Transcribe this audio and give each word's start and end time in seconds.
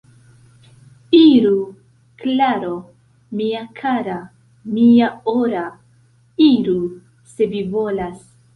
Iru, 1.17 1.59
Klaro, 2.21 2.71
mia 3.41 3.61
kara, 3.81 4.17
mia 4.79 5.13
ora, 5.37 5.69
iru, 6.49 6.79
se 7.35 7.53
vi 7.55 7.65
volas. 7.77 8.29